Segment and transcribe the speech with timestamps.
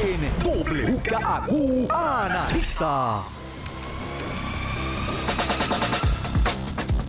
[0.00, 3.22] en WKAQ Analiza.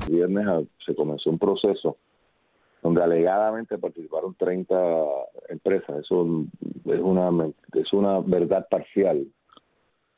[0.09, 1.97] viernes ah, se comenzó un proceso
[2.81, 4.75] donde alegadamente participaron 30
[5.49, 5.99] empresas.
[5.99, 6.45] Eso
[6.85, 9.27] es una es una verdad parcial.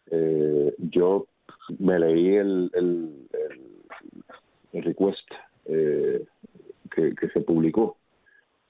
[0.09, 1.27] Eh, yo
[1.77, 3.27] me leí el, el,
[4.71, 5.29] el, request
[5.65, 6.23] eh,
[6.95, 7.97] que, que se publicó.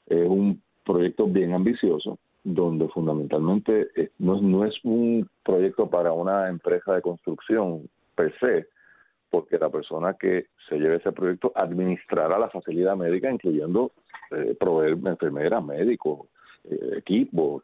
[0.07, 6.95] Es un proyecto bien ambicioso donde fundamentalmente no, no es un proyecto para una empresa
[6.95, 8.67] de construcción per se,
[9.29, 13.91] porque la persona que se lleve ese proyecto administrará la facilidad médica, incluyendo
[14.31, 16.27] eh, proveer enfermeras, médicos,
[16.65, 17.61] eh, equipos,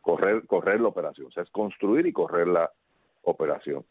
[0.00, 2.70] correr, correr la operación, o sea, es construir y correr la
[3.22, 3.84] operación.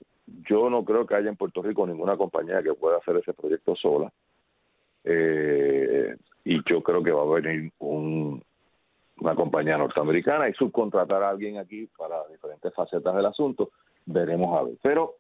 [0.48, 3.76] Yo no creo que haya en Puerto Rico ninguna compañía que pueda hacer ese proyecto
[3.76, 4.12] sola.
[5.04, 8.42] Eh, y yo creo que va a venir un,
[9.22, 13.72] una compañía norteamericana y subcontratar a alguien aquí para diferentes facetas del asunto.
[14.06, 14.76] Veremos a ver.
[14.82, 15.16] Pero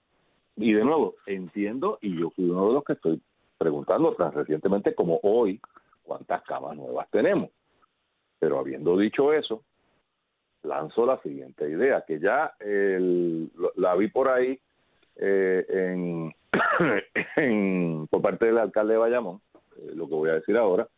[0.61, 3.21] y de nuevo, entiendo, y yo fui uno de los que estoy
[3.57, 5.61] preguntando tan recientemente como hoy,
[6.03, 7.49] cuántas camas nuevas tenemos.
[8.39, 9.63] Pero habiendo dicho eso,
[10.63, 14.59] lanzo la siguiente idea, que ya la vi por ahí
[15.15, 16.33] eh,
[17.37, 19.39] en, por parte del alcalde de Bayamón,
[19.77, 20.89] eh, lo que voy a decir ahora,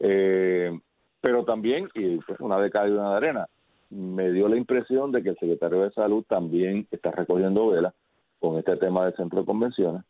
[0.00, 0.78] eh,
[1.22, 3.48] pero también, y pues una década y una de arena,
[3.90, 7.94] me dio la impresión de que el secretario de Salud también está recogiendo velas
[8.40, 10.02] con este tema del centro de convenciones.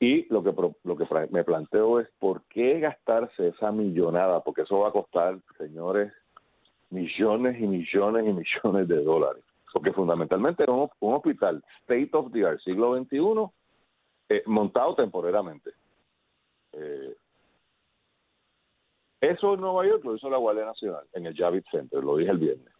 [0.00, 4.78] Y lo que, lo que me planteo es por qué gastarse esa millonada, porque eso
[4.78, 6.10] va a costar, señores,
[6.88, 9.44] millones y millones y millones de dólares.
[9.74, 13.50] Porque fundamentalmente es un, hospital state of the art, siglo XXI,
[14.30, 15.70] eh, montado temporalmente.
[16.72, 17.14] Eh,
[19.20, 22.30] eso en Nueva York lo hizo la Guardia Nacional en el Javits Center, lo dije
[22.30, 22.72] el viernes.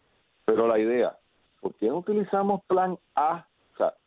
[0.45, 1.15] Pero la idea,
[1.59, 3.45] ¿por qué no utilizamos plan A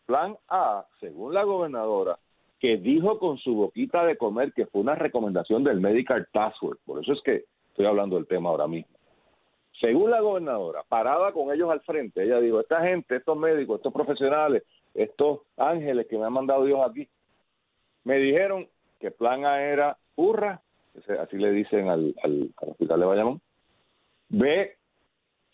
[0.06, 2.18] Plan A, según la gobernadora,
[2.60, 6.83] que dijo con su boquita de comer que fue una recomendación del Medical Task Force,
[6.84, 8.94] por eso es que estoy hablando del tema ahora mismo.
[9.80, 13.92] Según la gobernadora, parada con ellos al frente, ella dijo, esta gente, estos médicos, estos
[13.92, 14.62] profesionales,
[14.94, 17.08] estos ángeles que me han mandado Dios aquí,
[18.05, 18.68] me dijeron
[19.00, 20.62] que plan A era hurra,
[21.20, 23.40] así le dicen al, al, hospital de Bayamón,
[24.28, 24.77] B,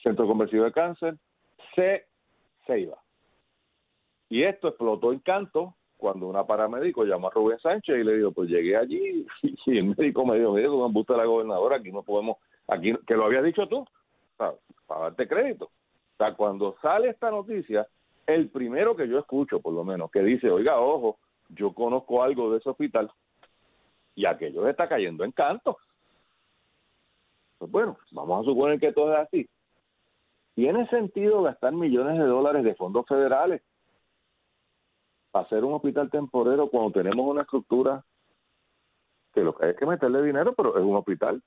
[0.02, 1.16] Centro Conversivo de Cáncer,
[1.74, 2.06] C,
[2.66, 2.98] Ceiba.
[4.28, 8.32] Y esto explotó en canto cuando una paramédico llamó a Rubén Sánchez y le dijo,
[8.32, 9.26] pues llegué allí
[9.66, 13.14] y el médico me dijo, mira, me gusta la gobernadora, aquí no podemos, aquí que
[13.14, 13.84] lo habías dicho tú,
[14.36, 14.54] para
[14.88, 15.66] darte crédito.
[15.66, 17.86] O sea, cuando sale esta noticia,
[18.26, 21.18] el primero que yo escucho, por lo menos, que dice, oiga, ojo,
[21.48, 23.10] yo conozco algo de ese hospital
[24.14, 25.78] y aquello está cayendo en canto.
[27.58, 29.48] Pues bueno, vamos a suponer que todo es así.
[30.54, 33.62] ¿Tiene sentido gastar millones de dólares de fondos federales
[35.32, 38.04] hacer un hospital temporero cuando tenemos una estructura
[39.32, 41.42] que lo que hay es que meterle dinero, pero es un hospital.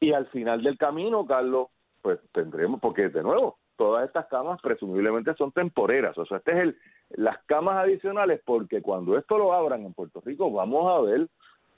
[0.00, 1.68] Y al final del camino, Carlos,
[2.02, 6.58] pues tendremos, porque de nuevo, todas estas camas presumiblemente son temporeras, o sea, este es
[6.58, 6.76] el,
[7.10, 11.28] las camas adicionales, porque cuando esto lo abran en Puerto Rico, vamos a ver,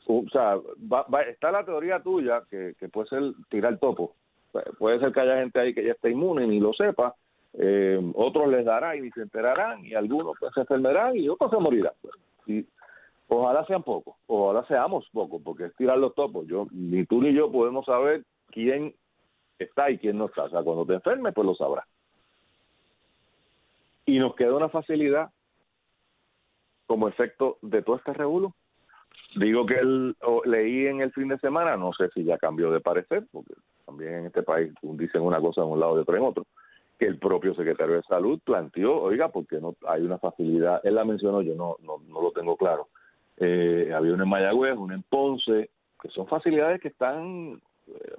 [0.07, 4.15] o sea, va, está la teoría tuya, que, que puede ser tirar topo,
[4.79, 7.15] puede ser que haya gente ahí que ya esté inmune ni lo sepa,
[7.55, 11.59] eh, otros les dará y se enterarán y algunos pues, se enfermarán y otros se
[11.59, 11.93] morirán.
[12.47, 12.65] Y
[13.29, 16.47] ojalá sean pocos, ojalá seamos pocos, porque es tirar los topos.
[16.47, 18.95] Yo, ni tú ni yo podemos saber quién
[19.65, 20.45] está y quién no está.
[20.45, 21.87] O sea, cuando te enfermes, pues lo sabrás.
[24.07, 25.31] Y nos queda una facilidad
[26.87, 28.55] como efecto de todo este revuelo.
[29.37, 32.81] Digo que él, leí en el fin de semana, no sé si ya cambió de
[32.81, 33.55] parecer, porque
[33.85, 36.47] también en este país dicen una cosa de un lado y otra en otro
[36.99, 41.05] que el propio secretario de salud planteó, oiga, porque no hay una facilidad, él la
[41.05, 42.89] mencionó, yo no, no, no lo tengo claro,
[43.37, 45.71] eh, había una en Mayagüez, una en Ponce,
[46.03, 47.61] que son facilidades que están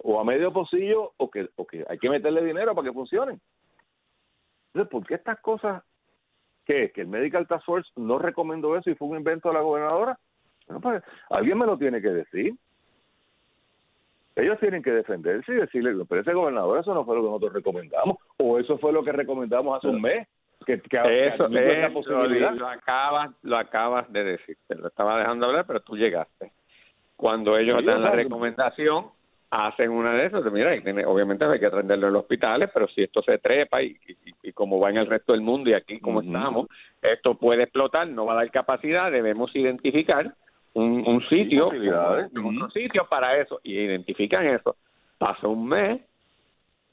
[0.03, 3.39] o a medio pocillo o que, o que hay que meterle dinero para que funcionen.
[4.67, 5.83] Entonces, ¿por qué estas cosas,
[6.65, 9.61] qué que el Medical Task Force no recomendó eso y fue un invento de la
[9.61, 10.19] gobernadora?
[10.67, 12.55] Bueno, pues, alguien me lo tiene que decir
[14.39, 17.53] ellos tienen que defenderse y decirle, pero ese gobernador, eso no fue lo que nosotros
[17.53, 20.27] recomendamos, o eso fue lo que recomendamos hace un mes.
[20.65, 25.95] Que, eso, Lo, acabas, lo acabas de decir, te lo estaba dejando hablar, pero tú
[25.95, 26.51] llegaste.
[27.15, 29.07] Cuando ellos dan la recomendación,
[29.51, 30.71] hacen una de esas, mira,
[31.07, 33.97] obviamente hay que atenderlo en los hospitales, pero si esto se trepa y,
[34.43, 36.67] y, como va en el resto del mundo y aquí como estamos,
[37.01, 40.33] esto puede explotar, no va a dar capacidad, debemos identificar
[40.73, 44.75] un, un sitio, un, sitio para eso, y identifican eso.
[45.17, 46.01] Pasa un mes,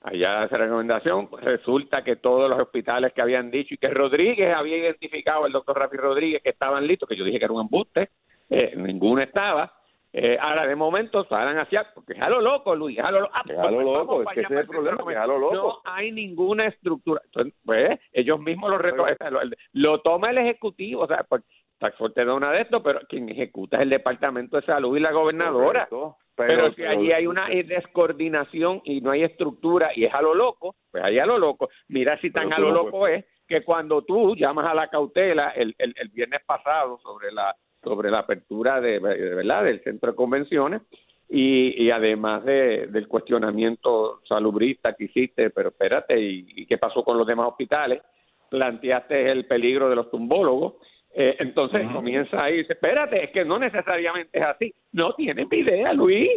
[0.02, 4.54] allá esa recomendación, pues resulta que todos los hospitales que habían dicho y que Rodríguez
[4.54, 7.62] había identificado, el doctor Rafi Rodríguez, que estaban listos, que yo dije que era un
[7.62, 8.10] embuste,
[8.48, 9.72] eh, ninguno estaba.
[10.18, 13.20] Eh, ahora, de momento, salen hacia, porque es a lo loco, Luis, es a lo,
[13.20, 13.32] loco.
[13.34, 15.54] Ah, pues, loco, es que ese es el problema, es a lo loco.
[15.54, 17.20] No hay ninguna estructura.
[17.26, 19.40] Entonces, pues, ellos mismos lo, reto lo,
[19.74, 21.42] lo, toma el Ejecutivo, o sea, pues,
[21.78, 25.00] Taxford te da una de esto, pero quien ejecuta es el Departamento de Salud y
[25.00, 25.86] la gobernadora.
[26.34, 30.76] pero, si allí hay una descoordinación y no hay estructura y es a lo loco,
[30.90, 31.68] pues ahí a lo loco.
[31.88, 35.74] Mira si tan a lo loco es que cuando tú llamas a la cautela el,
[35.76, 40.82] el, el viernes pasado sobre la sobre la apertura de, verdad del centro de convenciones
[41.28, 47.04] y, y además de, del cuestionamiento salubrista que hiciste, pero espérate, ¿y, ¿y qué pasó
[47.04, 48.02] con los demás hospitales?
[48.48, 50.74] Planteaste el peligro de los tumbólogos
[51.18, 54.74] eh, entonces comienza ahí, dice, espérate, es que no necesariamente es así.
[54.92, 56.30] No tienen idea, Luis.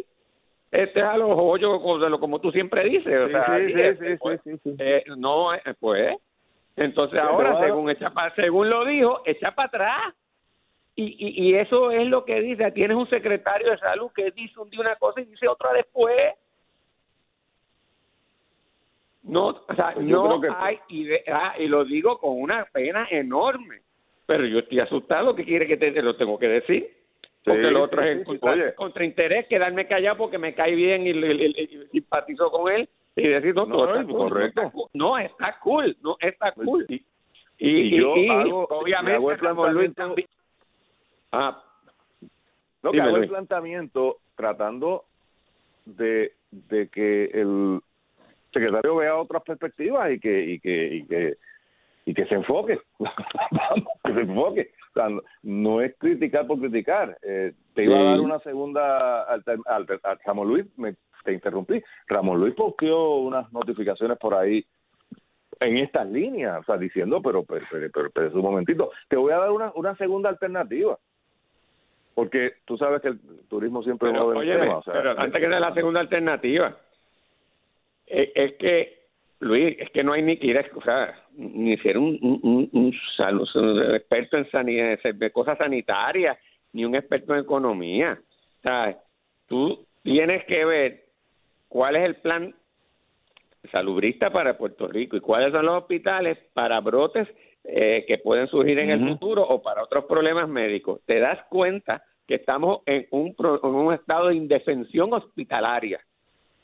[0.71, 1.81] Este es a los hoyos,
[2.18, 3.19] como tú siempre dices.
[3.19, 6.15] O sea, eh, no, eh, pues.
[6.77, 10.15] Entonces ahora, según, echa según lo dijo, echa para atrás.
[11.00, 12.72] Y, y, y, eso es lo que dice.
[12.72, 16.34] Tienes un secretario de salud que dice un día una cosa y dice otra después.
[19.24, 23.81] No, o sea, pues no hay idea, y lo digo con una pena enorme
[24.30, 26.88] pero yo estoy asustado, ¿qué quiere que te, lo tengo que decir?
[27.44, 28.24] Porque lo otro es
[28.75, 33.66] contra, interés, quedarme callado porque me cae bien y, simpatizo con él y decir, no,
[33.66, 34.72] no, está correcto.
[34.94, 36.86] no, está cool, no está pues cool.
[36.88, 37.02] Y,
[37.57, 40.16] y, yo hago, obviamente, hago el planteamiento,
[41.31, 41.64] ah,
[42.81, 45.06] no, que hago el planteamiento tratando
[45.86, 47.81] de, de que el
[48.54, 51.38] secretario vea otras perspectivas y que, y que, y que
[52.10, 52.80] y que se enfoque,
[54.04, 54.72] que se enfoque.
[55.44, 57.16] no es criticar por criticar.
[57.22, 59.44] Eh, te iba a dar una segunda al,
[60.26, 61.84] Ramón Luis, me, te interrumpí.
[62.08, 64.66] Ramón Luis posteó unas notificaciones por ahí
[65.60, 69.38] en estas líneas, o sea, diciendo, pero, pero, pero, pero, un momentito, te voy a
[69.38, 70.98] dar una, una segunda alternativa.
[72.19, 75.74] Porque tú sabes que el turismo siempre pero, va tema, pero antes que de la
[75.74, 76.77] segunda alternativa,
[78.06, 79.00] es, es que
[79.39, 82.69] Luis, es que no hay ni que ir a, o sea, ni ser un, un,
[82.74, 82.94] un,
[83.94, 86.38] experto en sanidad, de cosas sanitarias,
[86.74, 88.19] ni un experto en economía.
[88.57, 88.98] O sea,
[89.48, 91.06] tú tienes que ver
[91.69, 92.54] cuál es el plan
[93.71, 97.30] salubrista para Puerto Rico y cuáles son los hospitales para brotes
[97.63, 101.00] eh, que pueden surgir en el futuro o para otros problemas médicos.
[101.06, 106.00] Te das cuenta que estamos en un, en un estado de indefensión hospitalaria.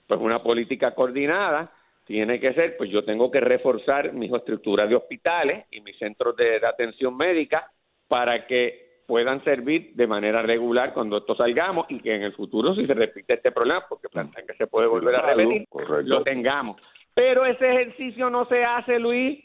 [0.06, 1.72] Pues una política coordinada
[2.06, 6.36] tiene que ser, pues yo tengo que reforzar mis estructuras de hospitales y mis centros
[6.36, 7.68] de, atención médica
[8.08, 12.76] para que puedan servir de manera regular cuando esto salgamos y que en el futuro
[12.76, 15.66] si se repite este problema, porque plantean que se puede volver a repetir,
[16.04, 16.80] lo tengamos.
[17.16, 19.44] Pero ese ejercicio no se hace, Luis,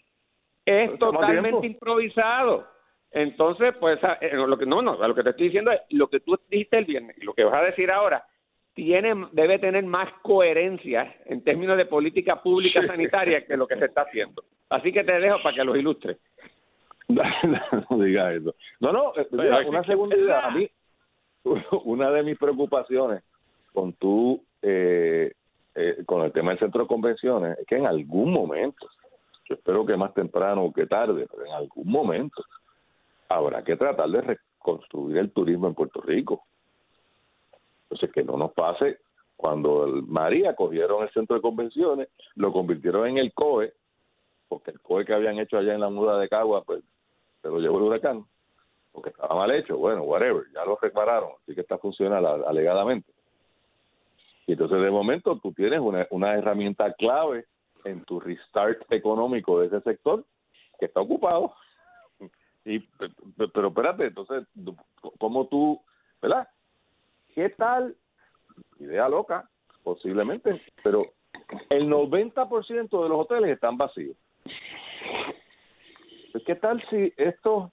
[0.67, 2.67] es totalmente improvisado.
[3.13, 6.21] Entonces, pues, eh, lo que no, no, lo que te estoy diciendo es lo que
[6.21, 8.25] tú dijiste el viernes y lo que vas a decir ahora
[8.75, 13.87] tiene, debe tener más coherencia en términos de política pública sanitaria que lo que se
[13.87, 14.45] está haciendo.
[14.69, 16.19] Así que te dejo para que los ilustre.
[17.91, 18.55] no digas eso.
[18.79, 19.27] No, no, eh,
[19.67, 20.47] una segunda idea.
[20.47, 20.71] A mí,
[21.85, 23.23] una de mis preocupaciones
[23.73, 25.33] con tú, eh,
[25.75, 28.89] eh, con el tema del centro de convenciones, es que en algún momento,
[29.49, 32.45] yo espero que más temprano que tarde, pero en algún momento,
[33.31, 36.43] habrá que tratar de reconstruir el turismo en Puerto Rico.
[37.85, 38.99] Entonces, que no nos pase
[39.37, 43.73] cuando el María cogieron el centro de convenciones, lo convirtieron en el COE,
[44.49, 46.83] porque el COE que habían hecho allá en la muda de Cagua, pues
[47.41, 48.27] se lo llevó el huracán,
[48.93, 53.11] porque estaba mal hecho, bueno, whatever, ya lo repararon, así que está funcionando alegadamente.
[54.47, 57.47] Y entonces de momento tú tienes una, una herramienta clave
[57.85, 60.25] en tu restart económico de ese sector
[60.79, 61.55] que está ocupado.
[62.65, 62.81] Y,
[63.53, 64.47] pero espérate, entonces,
[65.19, 65.81] ¿cómo tú,
[66.21, 66.49] verdad?
[67.35, 67.97] ¿Qué tal?
[68.79, 69.49] Idea loca,
[69.83, 71.07] posiblemente, pero
[71.71, 74.17] el 90% de los hoteles están vacíos.
[76.47, 77.71] ¿Qué tal si estos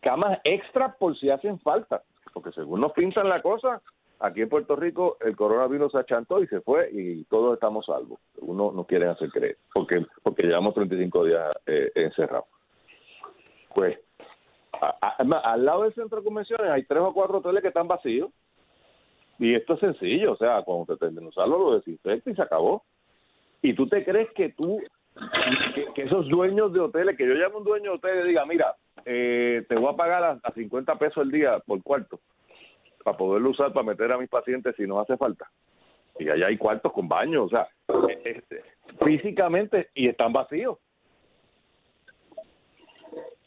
[0.00, 2.02] camas extra por si hacen falta?
[2.32, 3.80] Porque según nos pintan la cosa,
[4.20, 8.20] aquí en Puerto Rico el coronavirus se achantó y se fue y todos estamos salvos.
[8.38, 12.48] Uno no quieren hacer creer, porque porque llevamos 35 días eh, encerrados.
[13.74, 13.98] Pues
[14.90, 18.30] al lado del centro de convenciones hay tres o cuatro hoteles que están vacíos
[19.38, 22.84] y esto es sencillo, o sea, cuando te termina usarlo, lo desinfecta y se acabó.
[23.62, 24.80] Y tú te crees que tú,
[25.94, 28.76] que, esos dueños de hoteles, que yo llamo un dueño de hotel y diga, mira,
[29.04, 32.20] eh, te voy a pagar a, a 50 pesos el día por cuarto,
[33.02, 35.50] para poderlo usar para meter a mis pacientes si no hace falta.
[36.18, 37.66] Y allá hay cuartos con baño, o sea,
[38.24, 38.62] este,
[39.04, 40.78] físicamente y están vacíos.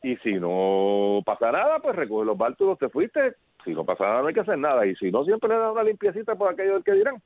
[0.03, 3.35] Y si no pasa nada, pues recoge los bártulos, te fuiste.
[3.63, 4.85] Si no pasa nada, no hay que hacer nada.
[4.85, 7.21] Y si no, siempre le da una limpiecita por aquello que dirán.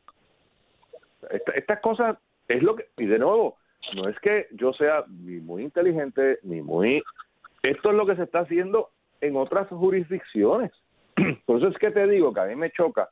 [1.53, 2.87] estas cosas es lo que.
[2.97, 3.57] Y de nuevo,
[3.95, 7.03] no es que yo sea ni muy inteligente, ni muy...
[7.63, 10.71] Esto es lo que se está haciendo en otras jurisdicciones.
[11.45, 13.09] Por eso es que te digo que a mí me choca,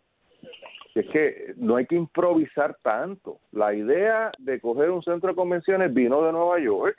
[0.95, 3.39] es que no hay que improvisar tanto.
[3.51, 6.97] La idea de coger un centro de convenciones vino de Nueva York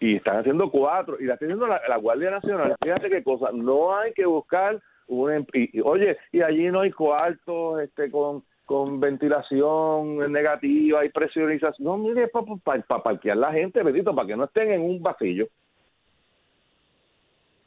[0.00, 2.76] y están haciendo cuatro y la está haciendo la, Guardia Nacional.
[2.82, 5.32] Fíjate qué cosa, no hay que buscar un...
[5.32, 11.86] Em, y, oye, y allí no hay cuartos este, con con ventilación negativa y presurización.
[11.86, 15.48] No, mire, para pa, parquear la gente, bendito, para que no estén en un vacío.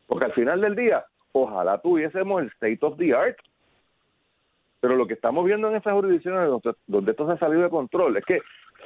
[0.06, 3.36] Porque al final del día, ojalá tuviésemos el state of the art.
[4.80, 7.72] Pero lo que estamos viendo en esas jurisdicciones donde, donde esto se ha salido de
[7.72, 8.40] control es que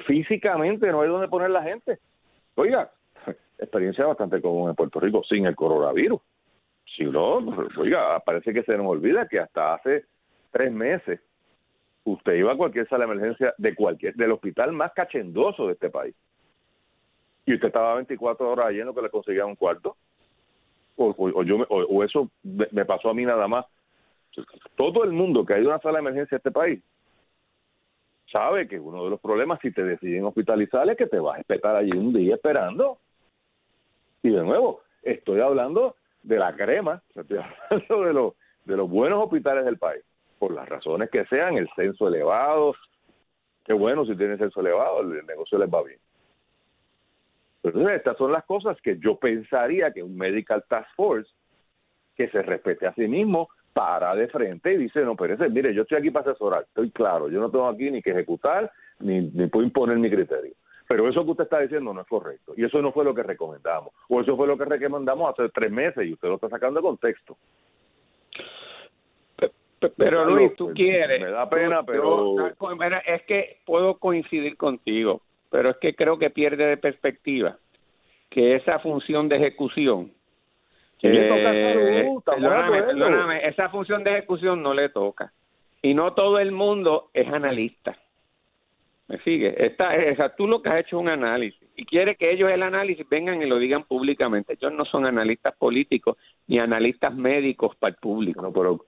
[0.08, 2.00] físicamente no hay donde poner la gente.
[2.56, 2.92] Oiga,
[3.58, 6.22] experiencia bastante común en Puerto Rico sin el coronavirus.
[6.96, 7.38] Si no,
[7.78, 10.06] oiga, parece que se nos olvida que hasta hace
[10.52, 11.20] tres meses
[12.04, 15.90] usted iba a cualquier sala de emergencia de cualquier del hospital más cachendoso de este
[15.90, 16.16] país.
[17.46, 19.98] Y usted estaba 24 horas lleno que le conseguía un cuarto.
[20.98, 23.66] O, yo o, eso me pasó a mí nada más.
[24.76, 26.82] Todo el mundo que ha ido a una sala de emergencia de este país
[28.32, 31.42] sabe que uno de los problemas si te deciden hospitalizar es que te vas a
[31.42, 33.00] esperar allí un día esperando
[34.26, 37.38] y de nuevo estoy hablando de la crema estoy
[37.70, 38.34] hablando de los
[38.66, 40.04] de los buenos hospitales del país
[40.40, 42.76] por las razones que sean, el censo elevado,
[43.64, 46.00] qué bueno si tiene censo elevado, el negocio les va bien.
[47.62, 51.32] Pero estas son las cosas que yo pensaría que un Medical Task Force
[52.16, 55.74] que se respete a sí mismo para de frente y dice, no, pero ese, mire,
[55.74, 59.22] yo estoy aquí para asesorar, estoy claro, yo no tengo aquí ni que ejecutar, ni,
[59.22, 60.54] ni puedo imponer mi criterio.
[60.88, 62.54] Pero eso que usted está diciendo no es correcto.
[62.56, 63.94] Y eso no fue lo que recomendamos.
[64.08, 66.86] O eso fue lo que recomendamos hace tres meses y usted lo está sacando de
[66.86, 67.38] contexto.
[69.98, 71.22] Pero Luis, tú quieres.
[71.22, 72.48] Me da pena, pero.
[73.06, 77.58] es que puedo coincidir contigo, pero es que creo que pierde de perspectiva
[78.30, 80.12] que esa función de ejecución.
[81.02, 85.32] Eh, perdóname, esa función de ejecución no le toca.
[85.82, 87.96] Y no todo el mundo es analista.
[89.08, 89.54] ¿Me sigue?
[89.64, 92.64] Esta, esa, tú lo que has hecho es un análisis y quiere que ellos el
[92.64, 94.54] análisis vengan y lo digan públicamente.
[94.54, 98.42] Ellos no son analistas políticos ni analistas médicos para el público.
[98.42, 98.86] No, pero,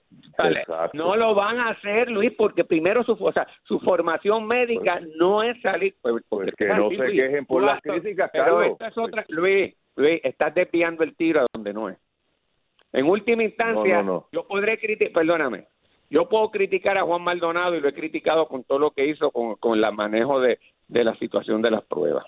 [0.93, 5.15] no lo van a hacer, Luis, porque primero su, o sea, su formación médica pues,
[5.17, 5.95] no es salir.
[6.01, 9.25] Pues, porque que no se quejen por las críticas, Pero esta es otra.
[9.27, 11.97] Luis, Luis, estás desviando el tiro a donde no es.
[12.93, 15.67] En última instancia, yo podré criticar, perdóname,
[16.09, 19.31] yo puedo criticar a Juan Maldonado y lo he criticado con todo lo que hizo
[19.31, 22.25] con, con el manejo de, de la situación de las pruebas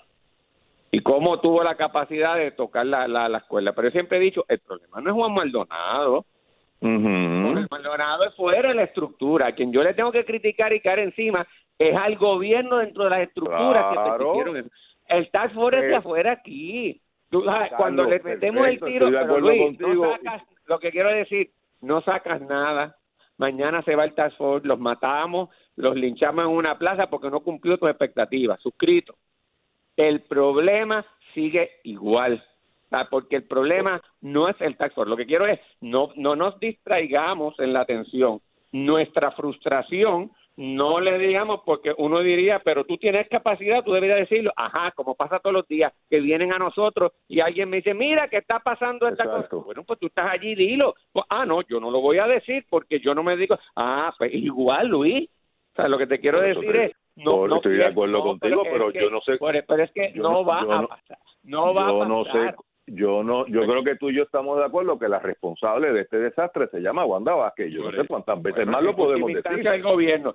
[0.90, 3.72] y cómo tuvo la capacidad de tocar la, la, la escuela.
[3.72, 6.24] Pero yo siempre he dicho, el problema no es Juan Maldonado.
[6.80, 9.48] Juan Maldonado es fuera de la estructura.
[9.48, 11.46] A quien yo le tengo que criticar y caer encima
[11.78, 14.70] es al gobierno dentro de las estructuras que se hicieron.
[15.08, 17.00] El Task Force de afuera aquí.
[17.76, 22.96] cuando le metemos el tiro, no sacas, lo que quiero decir, no sacas nada
[23.40, 27.40] mañana se va el Task Force, los matamos, los linchamos en una plaza porque no
[27.40, 29.16] cumplió tus expectativas, suscrito.
[29.96, 32.44] El problema sigue igual,
[33.10, 35.08] porque el problema no es el Task Force.
[35.08, 38.42] Lo que quiero es, no, no nos distraigamos en la atención.
[38.72, 40.30] Nuestra frustración
[40.60, 45.14] no le digamos porque uno diría, pero tú tienes capacidad, tú deberías decirlo, ajá, como
[45.14, 48.58] pasa todos los días, que vienen a nosotros y alguien me dice, mira, ¿qué está
[48.58, 49.48] pasando esta cosa?
[49.64, 50.94] Bueno, pues tú estás allí, dilo.
[51.12, 54.12] Pues, ah, no, yo no lo voy a decir porque yo no me digo, ah,
[54.18, 55.30] pues igual, Luis.
[55.72, 58.90] O sea, lo que te quiero decir es, no, no estoy de acuerdo contigo, pero,
[58.92, 59.38] yo no sé.
[59.40, 61.18] Pero es que no, va a pasar.
[61.42, 62.08] No va a pasar.
[62.08, 62.54] no sé
[62.92, 66.02] yo no, yo creo que tú y yo estamos de acuerdo que la responsable de
[66.02, 67.72] este desastre se llama Wanda Vázquez.
[67.72, 69.66] Yo no sé cuántas veces más lo podemos decir.
[69.66, 70.34] el gobierno.